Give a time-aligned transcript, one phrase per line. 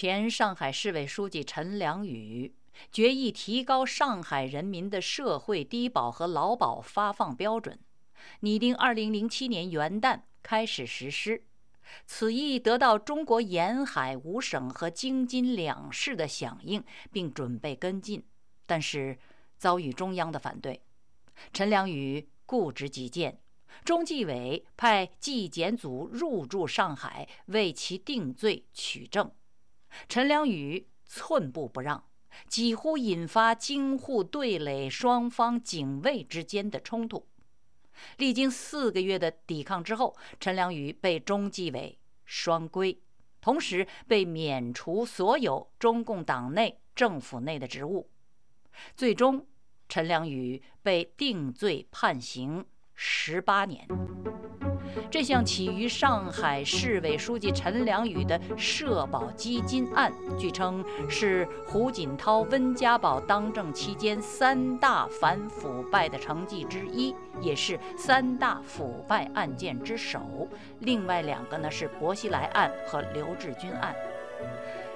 [0.00, 2.54] 前上海市委书记陈良宇
[2.90, 7.78] 决议提高上海人民的社会低保和劳保发放标准，
[8.40, 11.44] 拟定2007年元旦开始实施。
[12.06, 16.82] 此意得到中国沿海五省和京津两市的响应，
[17.12, 18.24] 并准备跟进，
[18.64, 19.18] 但是
[19.58, 20.80] 遭遇中央的反对。
[21.52, 23.38] 陈良宇固执己见，
[23.84, 29.30] 中纪委派纪检组入驻上海，为其定罪取证。
[30.08, 32.04] 陈良宇寸步不让，
[32.46, 37.26] 几乎引发京沪对垒双方警卫之间的冲突。
[38.16, 43.02] 历经四个月的抵抗之后，陈良宇被中纪委双规，
[43.40, 48.08] 同时被免除所有中共党内、政府内的职务。
[48.96, 49.46] 最终，
[49.88, 53.86] 陈良宇被定罪判刑十八年。
[55.10, 70.48] 这项起于上海市委书记陈良宇的社保基金案，据称是胡锦涛、温家宝当政期间三大反腐败的成绩之一，也是三大腐败案件之首。
[70.80, 73.94] 另外两个呢是薄熙来案和刘志军案。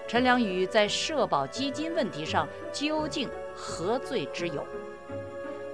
[0.06, 4.66] 陈良宇在社保基金问题上究竟何罪之有？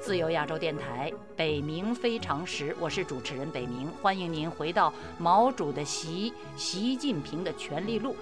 [0.01, 8.17] 自由亚洲电台北冥非常时，我是主持人北冥，欢迎您回到毛主的习，习近平的权力录。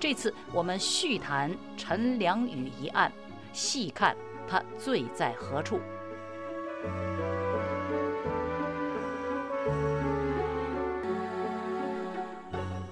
[0.00, 3.10] 这次我们续谈陈良宇一案，
[3.52, 4.16] 细看
[4.48, 5.78] 他罪在何处。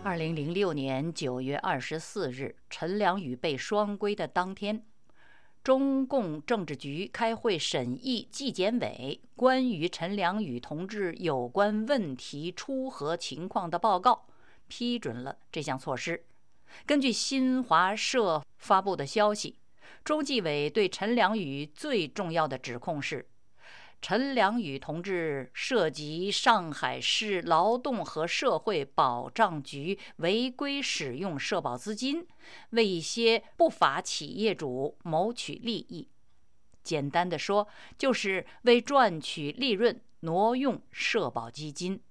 [0.05, 4.85] 二零零六年九月二十四日，陈良宇被双规的当天。
[5.63, 14.27] 中共政治局开会审议纪检委关于陈良宇同志有关问题出核情况的报告，
[14.69, 16.25] 批准了这项措施。
[16.87, 19.59] 根据新华社发布的消息，
[20.03, 23.29] 中纪委对陈良宇最重要的指控是。
[24.01, 32.27] 陈良宇同志涉及上海市劳动和社会保障局违规使用社保资金，
[32.71, 36.09] 为一些不法企业主谋取利益。
[36.83, 42.03] 简单的说，就是为赚取利润挪用社保基金。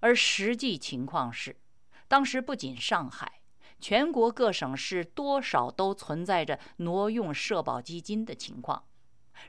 [0.00, 1.56] 而实际情况是，
[2.08, 3.40] 当时不仅上海，
[3.80, 8.84] 全国各省市多少都存在着挪用社保基金的情况。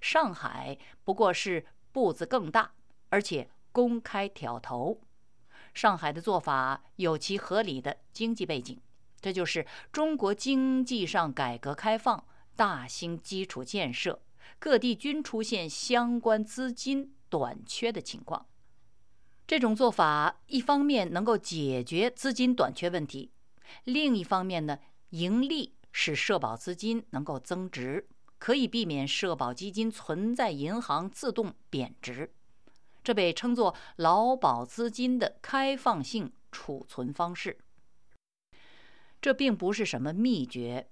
[0.01, 2.71] 上海不过是步子更大，
[3.09, 5.01] 而且公开挑头。
[5.73, 8.79] 上海的做法有其合理的经济背景，
[9.21, 14.19] 这就是中国经济上改革开放、大兴基础建设，
[14.57, 18.47] 各地均出现相关资金短缺的情况。
[19.45, 23.31] 这种做法一方面能够解决资金短缺问题，
[23.83, 24.79] 另一方面呢，
[25.11, 28.07] 盈利使社保资金能够增值。
[28.39, 32.33] 可以避免社保基金存在银行自动贬值，
[33.03, 37.57] 这被称作劳保资金的开放性储存方式。
[39.19, 40.87] 这并不是什么秘诀，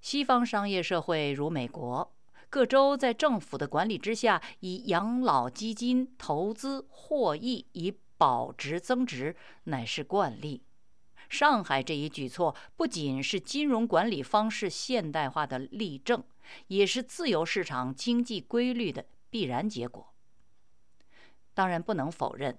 [0.00, 2.14] 西方商业社会如美国，
[2.48, 10.62] 各州在政府的管理之下，以养老基金投资获益以保值增值乃是惯例。
[11.28, 16.24] 上海这一举措不仅是金融管理方式现代化的例证。
[16.68, 20.12] 也是自由市场经济规律的必然结果。
[21.52, 22.58] 当然，不能否认，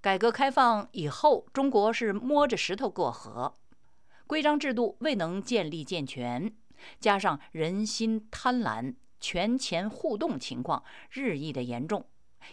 [0.00, 3.54] 改革开放以后，中国是摸着石头过河，
[4.26, 6.54] 规章制度未能建立健全，
[7.00, 12.06] 加上人心贪婪、权钱互动情况日益的严重，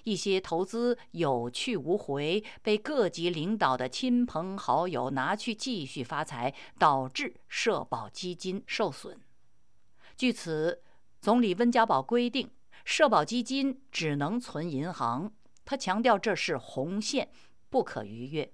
[0.04, 9.20] 一些投资有去无回，被各级领导的亲朋好友拿去继续发财，导致社保基金受损。
[10.16, 10.82] 据此，
[11.20, 12.50] 总理温家宝规定，
[12.86, 15.34] 社保基金只能存银行。
[15.66, 17.30] 他强调这是红线，
[17.70, 18.52] 不可逾越。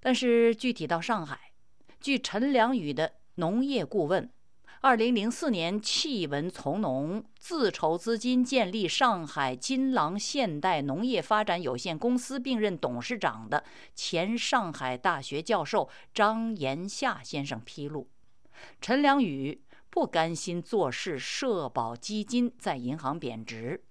[0.00, 1.52] 但是具体到上海，
[2.00, 4.30] 据陈良宇的农业顾问，
[4.80, 13.62] 二零零四年弃文从农，自筹资金建立上海金狼现代农业发展有限公司，并任董事长的
[13.94, 18.08] 前上海大学教授张延夏先生披露，
[18.80, 19.60] 陈良宇。
[19.90, 23.84] 不甘心坐视社保基金在银行贬值，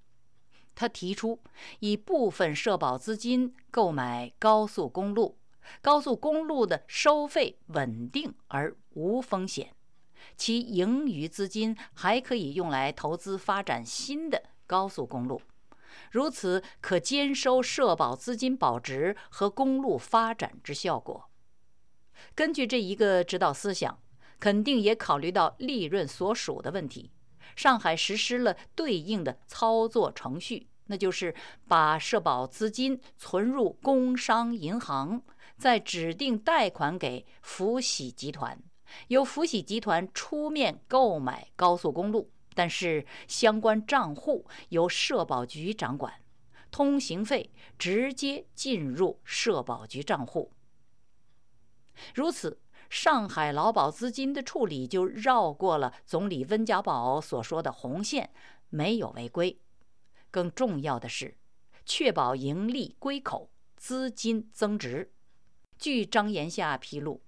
[0.74, 1.40] 他提出
[1.80, 5.38] 以部分社保资金购买高速公路，
[5.82, 9.76] 高速公路的收费稳定而无风险，
[10.38, 15.42] 其盈余资金还可以用来投资发展新的高速公路，
[16.12, 21.30] 如此可兼收社保资金保值和公路发展之效果。
[22.34, 24.00] 根据这一个指导思想，
[24.40, 27.12] 肯定也考虑到利润所属的问题。
[27.56, 31.36] 上海实施了对应的操作程序，那就是
[31.68, 35.22] 把社保资金存入工商银行，
[35.58, 38.58] 再指定贷款给福喜集团，
[39.10, 46.14] 由福喜集团出面购买高速公路，但是相关账户由社保局掌管，
[46.72, 50.54] 通行费直接进入社保局账户。
[52.14, 52.62] 如此。
[52.90, 58.32] 上海劳保资金的处理就绕过了总理温家宝所说的红线，
[58.70, 59.60] 没有违规。
[60.32, 61.38] 更重要的是，
[61.86, 65.12] 确保盈利归口，资金增值。
[65.78, 67.22] 据张延夏披露，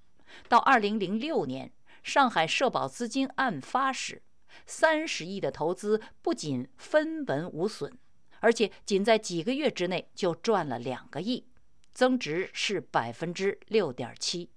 [0.49, 1.71] 到2006年，
[2.03, 4.23] 上海社保资金案发时，
[4.65, 7.97] 三十亿的投资不仅分文无损，
[8.39, 11.47] 而且仅在几个月之内就赚了两个亿，
[11.93, 14.49] 增值是百分之六点七。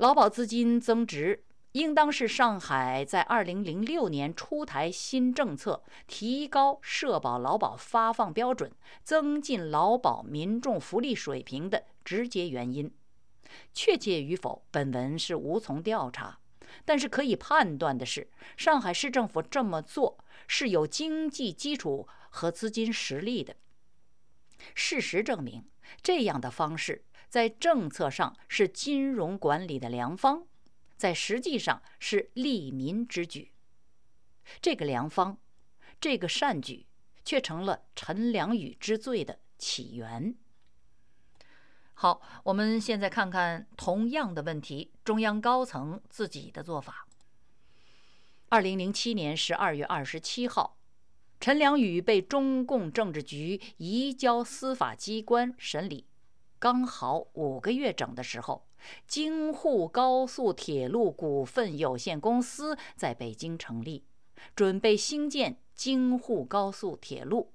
[0.00, 8.72] 劳保资金增值，应当是上海在二零零六年出台新政策，提高社保劳保发放标准，
[9.04, 12.90] 增进劳保民众福利水平的直接原因。
[13.74, 16.38] 确切与否，本文是无从调查。
[16.86, 23.54] 但是可以判断的是，上海市政府这么做是有经济基础和资金实力的。
[24.74, 25.62] 事实证明，
[26.00, 27.04] 这样的方式。
[27.30, 30.46] 在政策上是金融管理的良方，
[30.96, 33.52] 在实际上是利民之举。
[34.60, 35.38] 这个良方，
[36.00, 36.86] 这个善举，
[37.24, 40.34] 却成了陈良宇之罪的起源。
[41.94, 47.06] 好，我们现在看看同样的问题，中央高层自己的做法。
[48.48, 50.76] 二零零七年十二月二十七号，
[51.38, 56.06] 陈良宇被中共政治局移交司法机关审理。
[56.60, 58.66] 刚好五个月整的时候，
[59.06, 64.04] 京沪高速铁路股份有限公司在北京成立，
[64.54, 67.50] 准备兴建京沪高速铁路。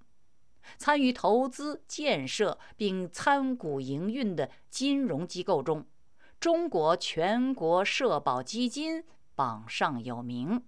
[0.79, 5.85] 参与投资建设并参股营运的金融机构中，
[6.39, 9.03] 中国全国社保基金
[9.35, 10.63] 榜上有名，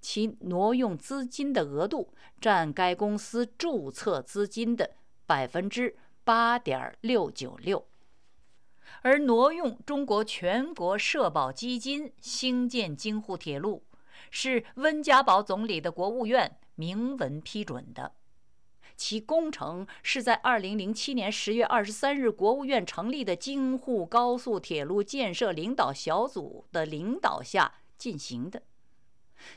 [0.00, 5.96] 其挪用资金的额度占该公司注册资金的百分之。
[6.26, 7.86] 八点六九六，
[9.02, 13.84] 而挪用中国全国社保基金兴建京沪铁路，
[14.32, 18.16] 是温家宝总理的国务院明文批准的。
[18.96, 28.64] 其工程是在二零零七年十月二十三日国务院成立的京沪高速铁路建设领导小组的领导下进行的。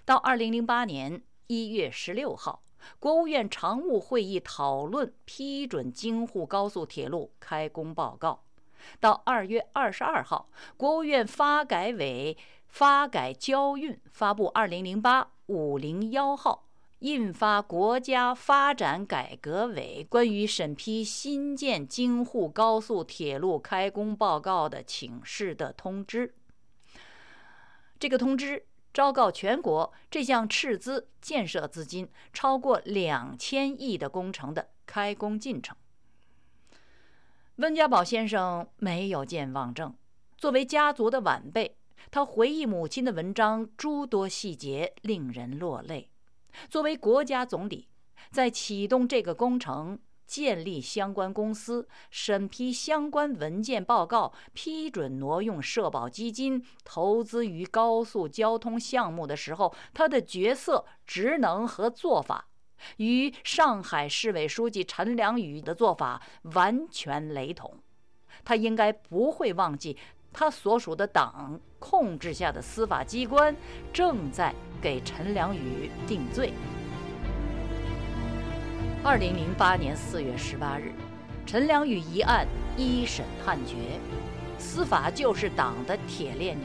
[0.05, 2.61] 到二零零八年一月十六号。
[2.99, 8.43] 国务院常务会议讨论批准京沪高速铁路开工报告。
[8.99, 12.37] 到二月二十二号，国务院发改委
[12.67, 16.65] 发改交运发布《二零零八五零幺号》，
[16.99, 26.33] 印发国家发展改革委关于审批新建京沪高速铁路开工报告的请示的通知。
[27.99, 28.65] 这个通知。
[28.93, 35.77] 昭告全国，这项斥资建设资金超过两千亿的工程的开工进程。
[37.57, 39.95] 温家宝先生没有健忘症，
[40.37, 41.77] 作为家族的晚辈，
[42.09, 46.09] 他回忆母亲的文章诸多细节令人落泪。
[46.69, 47.87] 作为国家总理，
[48.31, 49.99] 在启动这个工程。
[50.29, 62.45] 建立相关公司，审批相关文件报告，批准挪用社保基金投资于高速交通项目的时候，他的角色、职能和做法
[62.97, 66.21] 与上海市委书记陈良宇的做法
[66.53, 67.79] 完全雷同。
[68.45, 69.97] 他应该不会忘记，
[70.31, 73.55] 他所属的党控制下的司法机关
[73.91, 76.53] 正在给陈良宇定罪。
[79.01, 80.91] 二零零八年四月十八日，
[81.45, 83.75] 陈良宇一案一审判决，
[84.57, 86.63] 司法就是党的铁链女。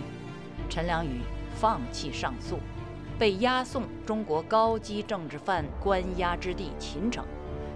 [0.69, 1.21] 陈良宇
[1.55, 2.59] 放弃上诉，
[3.17, 7.25] 被押送中国高级政治犯关押之地秦城，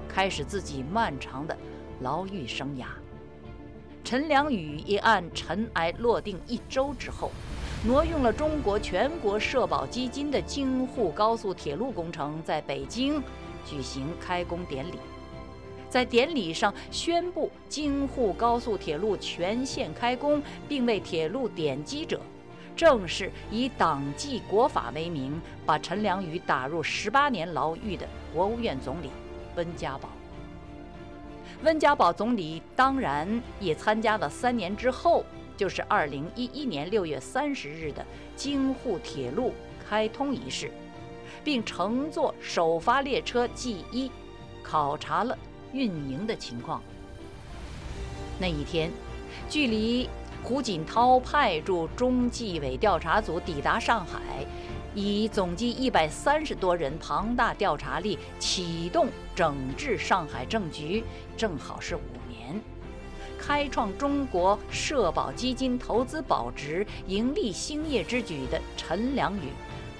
[0.08, 1.56] 开始自己漫长的
[2.00, 2.86] 牢狱生涯。
[4.02, 7.30] 陈良宇一案尘埃落定一周之后，
[7.86, 13.22] 挪用了中国全国社保基金的京沪高速铁路工程在北京。
[13.68, 14.94] 举行开工典礼，
[15.90, 22.20] 在典礼上宣布京沪高速铁路全线开工，并为铁路奠基者，
[22.74, 29.10] 正是以党纪国法为名，把陈良宇打入十八年牢狱的国务院总理
[29.56, 30.08] 温家宝。
[31.62, 35.24] 温家宝总理当然也参加了三年之后
[35.56, 38.06] 就是2011年6月30日的
[38.36, 39.52] 京沪铁路
[39.88, 40.70] 开通仪式，
[41.42, 44.10] 并乘坐首发列车 G1
[44.62, 45.36] 考察了
[45.72, 46.82] 运营的情况。
[48.38, 48.90] 那一天，
[49.48, 50.08] 距离
[50.42, 54.46] 胡锦涛派驻中纪委调查组抵达上海，
[54.94, 61.02] 以总计一百三十多人庞大调查力启动整治上海政局，
[61.36, 62.60] 正好是五年。
[63.38, 69.50] 开创中国社保基金投资保值、盈利兴业之举的陈良宇，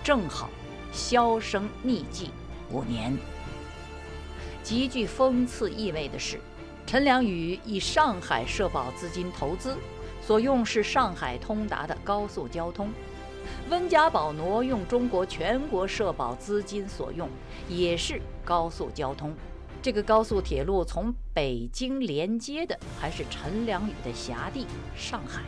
[0.02, 0.50] 正好
[0.99, 2.31] 销声匿迹
[2.73, 3.17] 五年。
[4.64, 6.40] 极具讽刺意味的是。
[6.85, 9.76] 陈良宇以上海社保资金投资，
[10.23, 12.88] 所用是上海通达的高速交通；
[13.69, 17.28] 温家宝挪用中国全国社保资金所用，
[17.69, 19.35] 也是高速交通。
[19.83, 25.43] 这个高速铁路从北京连接的还是陈良宇的辖地上海。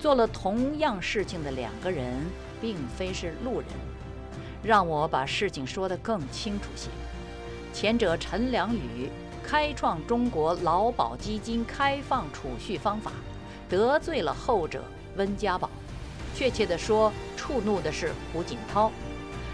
[0.00, 2.12] 做了同样事情的两个人，
[2.60, 3.68] 并非是路人。
[4.66, 6.88] 让我把事情说得更清楚些：
[7.72, 9.08] 前者陈良宇。
[9.48, 13.12] 开创中国劳保基金开放储蓄方法，
[13.68, 14.82] 得罪了后者
[15.14, 15.70] 温家宝。
[16.34, 18.90] 确切地说，触怒的是胡锦涛。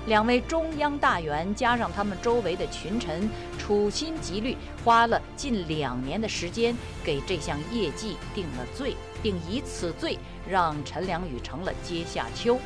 [0.07, 3.29] 两位中央大员加上他们周围的群臣，
[3.59, 12.59] 处心积虑，花了近两年的时间，给这项业绩定了罪，并以此罪让陈良宇成了阶下囚。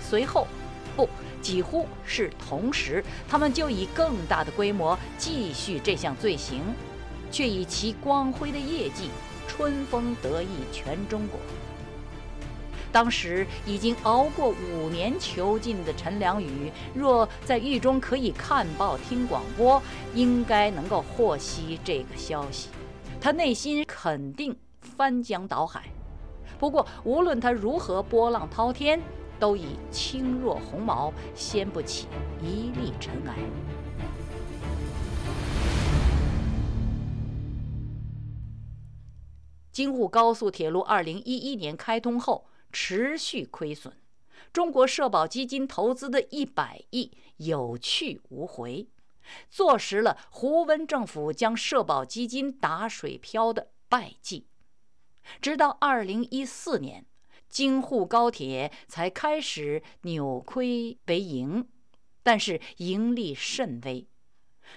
[0.00, 0.46] 随后，
[0.96, 1.08] 不。
[1.40, 6.60] 几乎是同时，他们就以更大的规模继续这项罪行，
[7.32, 9.10] 却以其光辉的业绩
[9.48, 11.40] 春风得意全中国。
[12.92, 19.82] 当时已经熬过五年囚禁的陈良宇，若在狱中可以看报听广播，
[20.14, 22.68] 应该能够获悉这个消息，
[23.20, 25.84] 他内心肯定翻江倒海。
[26.60, 29.00] 不过，无论他如何波浪滔天。
[29.42, 32.06] 都已轻若鸿毛，掀不起
[32.40, 33.36] 一粒尘埃。
[39.72, 43.92] 京沪高速铁路二零一一年开通后持续亏损，
[44.52, 48.86] 中国社保基金投资的一百亿有去无回，
[49.50, 54.46] 坐实了胡温政府将社保基金打水漂的败绩。
[55.40, 57.06] 直到二零一四年。
[57.52, 61.68] 京沪高铁才开始扭亏为盈，
[62.22, 64.08] 但是盈利甚微。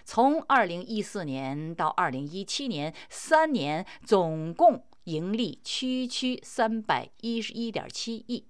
[0.04, 8.46] 从2014年到2017年三年，总共盈利区区311.7亿。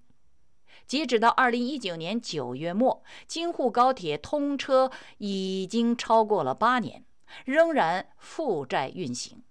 [0.87, 7.05] 截止到2019年9月末，京沪高铁通车已经超过了八年，
[7.45, 9.43] 仍然负债运行，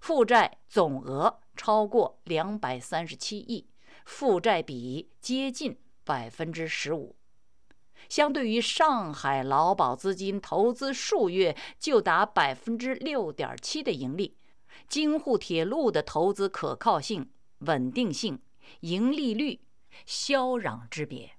[0.00, 3.66] 负债总额超过237亿。
[4.04, 7.16] 负债比接近百分之十五，
[8.08, 14.36] 相对于上海劳保资金投资数月就达百分之六点七的盈利，
[14.88, 17.30] 京沪铁路的投资可靠性、
[17.60, 18.40] 稳定性、
[18.80, 19.60] 盈利率
[20.06, 21.32] 霄壤之别。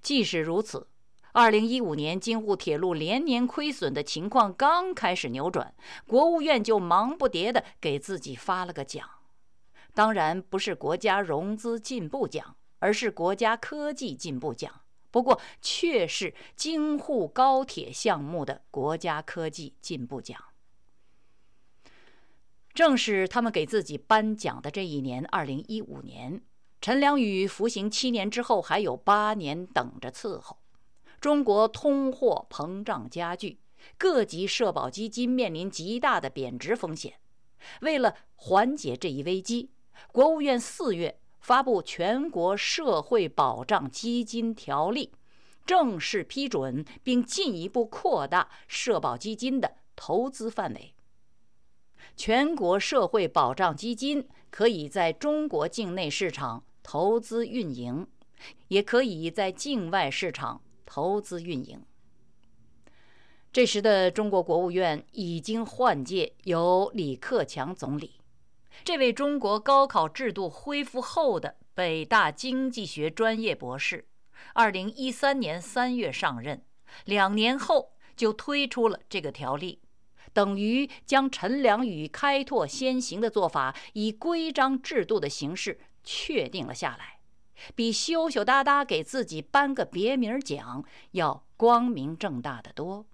[0.00, 0.88] 即使如此，
[1.32, 5.74] 二零一五年京沪铁路连年亏损的情况刚开始扭转，
[6.06, 9.08] 国务院就忙不迭地给自己发了个奖。
[9.96, 14.82] 当然不是国家融资进步奖，而是国家科技进步奖。
[15.10, 20.38] 不过，却是京沪高铁项目的国家科技进步奖。
[22.74, 26.42] 正是他们给自己颁奖的这一年，二零一五年，
[26.82, 30.58] 陈良宇服刑七年之后，还有八年等着伺候。
[31.18, 33.60] 中国通货膨胀加剧，
[33.96, 37.14] 各级社保基金面临极大的贬值风险。
[37.80, 39.70] 为了缓解这一危机，
[40.12, 45.12] 国务院四月发布《全国社会保障基金条例》，
[45.64, 50.94] 正式批准并进一步扩大社保基金的投资范围。
[52.16, 58.06] 全国社会保障基金可以在中国境内市场投资运营，
[58.68, 61.84] 也可以在境外市场投资运营。
[63.52, 68.12] 这时的中国国务院已经换届，由李克强总理。
[68.84, 74.06] 这位中国高考制度恢复后的北大经济学专业博士，
[74.54, 76.64] 二零一三年三月上任，
[77.04, 79.80] 两年后就推出了这个条例，
[80.32, 87.18] 等于将陈良宇开拓先行的做法以规章制度的形式确定了下来，
[87.74, 93.06] 比羞羞答答给自己颁个别名奖要光明正大的多。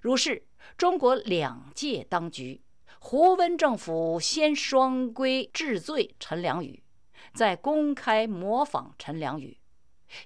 [0.00, 2.62] 如是，中国两届当局。
[3.00, 6.82] 胡温政府先双规治罪陈良宇，
[7.32, 9.56] 再公开模仿陈良宇；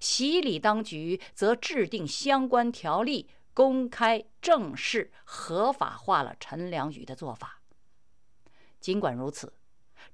[0.01, 7.61] 洗礼当局则制定相关条例，公开正式合法化了陈良宇的做法。
[8.81, 9.53] 尽管如此，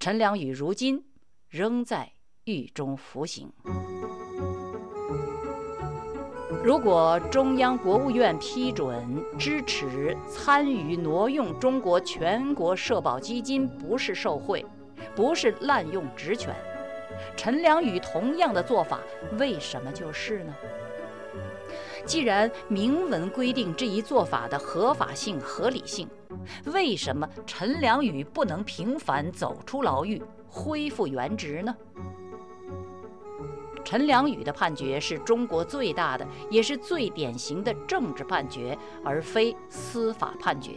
[0.00, 1.10] 陈良宇如今
[1.48, 2.12] 仍在
[2.44, 3.52] 狱中服刑。
[6.68, 14.62] 如果中央国务院批准支持参与挪用中国全国社保基金，不是受贿，
[15.16, 16.54] 不是滥用职权，
[17.34, 19.00] 陈良宇同样的做法
[19.38, 20.54] 为什么就是呢？
[22.04, 26.06] 既然明文规定这一做法的合法性、合理性，
[26.66, 31.74] 为什么陈良宇不能平反走出牢狱，恢复原职呢？
[33.88, 40.72] 陈良宇的判决是中国最大的，也是最典型的政治判决，而非司法判决。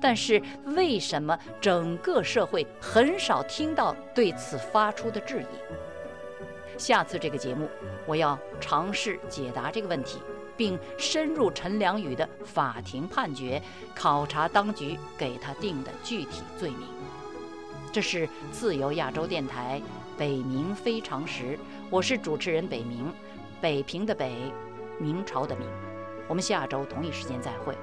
[0.00, 6.78] 但是，为什么整个社会很少听到对此发出的质疑？
[6.78, 7.68] 下次这个节目，
[8.06, 10.20] 我要尝试解答这个问题，
[10.56, 13.60] 并深入陈良宇的法庭判决，
[13.96, 16.86] 考察当局给他定的具体罪名。
[17.90, 19.82] 这是自由亚洲电台
[20.16, 21.58] 北冥非常时。
[21.90, 23.04] 我是主持人北冥，
[23.60, 24.34] 北平的北，
[24.98, 25.68] 明朝的明。
[26.26, 27.76] 我们下周同一时间再会。